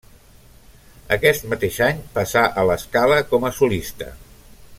Aquest 1.17 1.45
mateix 1.51 1.77
any 1.89 2.01
passà 2.17 2.43
a 2.63 2.67
La 2.71 2.79
Scala, 2.87 3.21
com 3.35 3.47
a 3.51 3.53
solista. 3.61 4.11